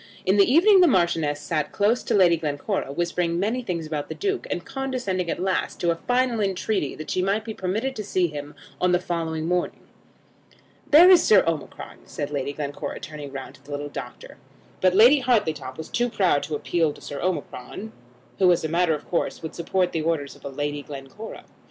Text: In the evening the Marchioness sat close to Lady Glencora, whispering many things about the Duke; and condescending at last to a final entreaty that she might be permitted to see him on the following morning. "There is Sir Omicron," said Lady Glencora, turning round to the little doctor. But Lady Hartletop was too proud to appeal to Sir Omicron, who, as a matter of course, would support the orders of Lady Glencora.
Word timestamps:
In 0.25 0.37
the 0.37 0.51
evening 0.51 0.81
the 0.81 0.87
Marchioness 0.87 1.39
sat 1.39 1.71
close 1.71 2.01
to 2.01 2.15
Lady 2.15 2.35
Glencora, 2.35 2.91
whispering 2.91 3.37
many 3.39 3.61
things 3.61 3.85
about 3.85 4.09
the 4.09 4.15
Duke; 4.15 4.47
and 4.49 4.65
condescending 4.65 5.29
at 5.29 5.39
last 5.39 5.79
to 5.79 5.91
a 5.91 5.95
final 5.95 6.39
entreaty 6.41 6.95
that 6.95 7.11
she 7.11 7.21
might 7.21 7.45
be 7.45 7.53
permitted 7.53 7.95
to 7.97 8.03
see 8.03 8.25
him 8.25 8.55
on 8.81 8.93
the 8.93 8.99
following 8.99 9.45
morning. 9.45 9.81
"There 10.89 11.07
is 11.07 11.21
Sir 11.21 11.43
Omicron," 11.45 11.99
said 12.05 12.31
Lady 12.31 12.51
Glencora, 12.53 12.99
turning 12.99 13.31
round 13.31 13.53
to 13.53 13.63
the 13.63 13.69
little 13.69 13.89
doctor. 13.89 14.37
But 14.81 14.95
Lady 14.95 15.19
Hartletop 15.21 15.77
was 15.77 15.87
too 15.89 16.09
proud 16.09 16.41
to 16.45 16.55
appeal 16.55 16.93
to 16.93 16.99
Sir 17.01 17.21
Omicron, 17.21 17.91
who, 18.39 18.51
as 18.51 18.63
a 18.63 18.67
matter 18.69 18.95
of 18.95 19.07
course, 19.07 19.43
would 19.43 19.53
support 19.53 19.91
the 19.91 20.01
orders 20.01 20.35
of 20.35 20.43
Lady 20.45 20.81
Glencora. 20.81 21.45